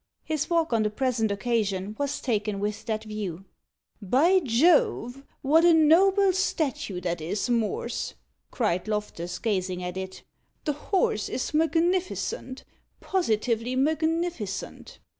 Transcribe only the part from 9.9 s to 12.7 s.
it. "The horse is magnificent